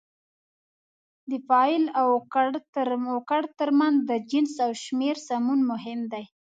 [1.29, 2.09] د فاعل او
[3.29, 6.23] کړ ترمنځ د جنس او شمېر سمون مهم دی.